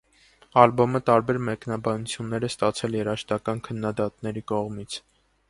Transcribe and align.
Ալբոմը 0.61 1.01
տարբեր 1.09 1.37
մեկնաբանություններ 1.49 2.47
է 2.47 2.49
ստացել 2.55 2.99
երաժշտական 3.01 3.63
քննադատների 3.69 4.45
կողմից։ 4.55 5.01